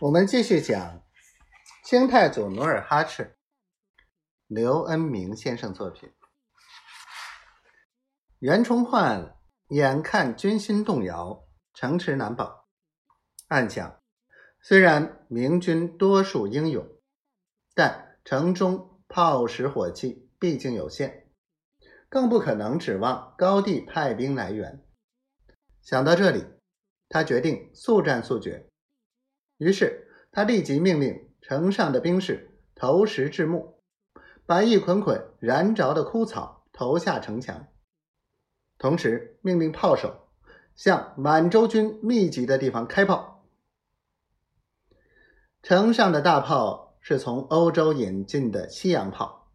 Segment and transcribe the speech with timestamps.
[0.00, 1.02] 我们继续讲
[1.84, 3.36] 清太祖努尔哈赤，
[4.46, 6.08] 刘恩明先生作品。
[8.38, 9.34] 袁崇焕
[9.70, 12.68] 眼看军心动摇，城池难保，
[13.48, 14.00] 暗想：
[14.62, 16.86] 虽然明军多数英勇，
[17.74, 21.28] 但城中炮石火器毕竟有限，
[22.08, 24.80] 更不可能指望高地派兵来援。
[25.82, 26.44] 想到这里，
[27.08, 28.70] 他决定速战速决。
[29.58, 33.82] 于是，他立即命令城上的兵士投石掷木，
[34.46, 37.66] 把一捆捆燃着的枯草投下城墙，
[38.78, 40.28] 同时命令炮手
[40.76, 43.44] 向满洲军密集的地方开炮。
[45.60, 49.50] 城上的大炮是从欧洲引进的西洋炮，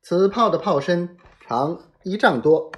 [0.00, 2.70] 此炮的炮身长一丈多，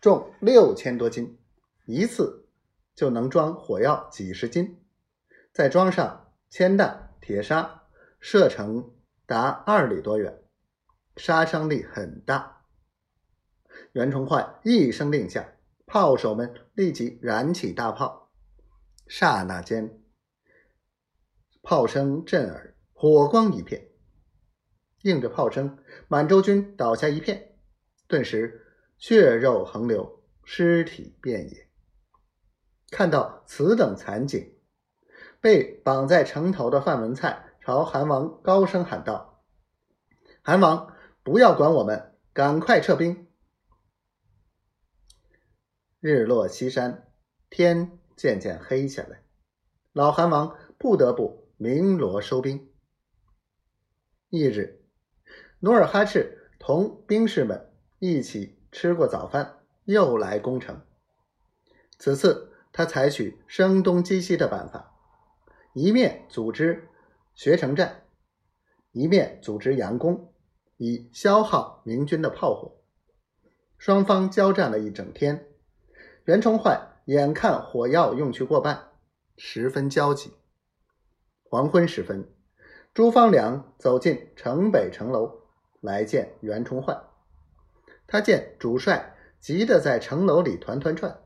[0.00, 1.38] 重六千多斤，
[1.86, 2.48] 一次
[2.96, 4.82] 就能装火药几十斤。
[5.58, 7.82] 再装上铅弹、铁砂，
[8.20, 8.94] 射程
[9.26, 10.44] 达二里多远，
[11.16, 12.64] 杀伤力很大。
[13.90, 18.30] 袁崇焕一声令下，炮手们立即燃起大炮。
[19.08, 20.00] 刹那间，
[21.60, 23.88] 炮声震耳，火光一片。
[25.02, 27.56] 应着炮声，满洲军倒下一片，
[28.06, 28.64] 顿时
[28.96, 31.68] 血肉横流，尸体遍野。
[32.92, 34.54] 看到此等惨景。
[35.40, 39.44] 被绑在城头的范文蔡朝韩王高声喊道
[40.42, 43.28] ：“韩王，不要管我们，赶快撤兵！”
[46.00, 47.08] 日落西山，
[47.50, 49.22] 天渐渐黑下来，
[49.92, 52.70] 老韩王不得不鸣锣收兵。
[54.30, 54.82] 翌日，
[55.60, 60.82] 努尔哈赤同兵士们一起吃过早饭，又来攻城。
[61.98, 64.94] 此次他采取声东击西的办法。
[65.74, 66.88] 一面组织
[67.34, 68.02] 学城战，
[68.92, 70.32] 一面组织佯攻，
[70.76, 72.76] 以消耗明军的炮火。
[73.76, 75.46] 双方交战了一整天，
[76.24, 78.88] 袁崇焕眼看火药用去过半，
[79.36, 80.32] 十分焦急。
[81.44, 82.28] 黄昏时分，
[82.92, 85.42] 朱方良走进城北城楼
[85.80, 87.04] 来见袁崇焕。
[88.06, 91.20] 他见主帅急得在城楼里团团转，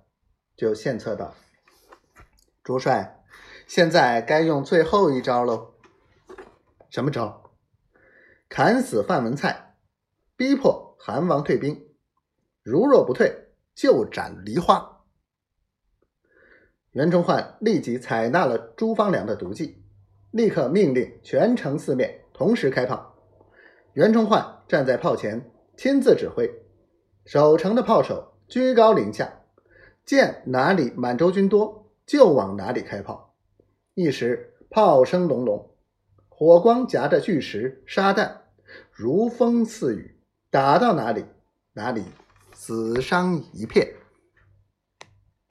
[0.57, 1.35] 就献策道
[2.63, 3.21] ：“主帅。”
[3.75, 5.73] 现在该用最后一招喽。
[6.91, 7.55] 什么招？
[8.51, 9.77] 砍死范文蔡，
[10.37, 11.89] 逼迫韩王退兵。
[12.63, 15.01] 如若不退，就斩梨花。
[16.91, 19.83] 袁崇焕立即采纳了朱方良的毒计，
[20.33, 23.15] 立刻命令全城四面同时开炮。
[23.95, 26.63] 袁崇焕站在炮前，亲自指挥，
[27.25, 29.41] 守城的炮手居高临下，
[30.05, 33.31] 见哪里满洲军多，就往哪里开炮。
[33.95, 35.71] 一时炮声隆隆，
[36.31, 38.45] 火光夹着巨石沙弹，
[38.91, 40.19] 如风似雨，
[40.51, 41.27] 打到哪里
[41.75, 42.03] 哪里
[42.55, 43.87] 死伤一片。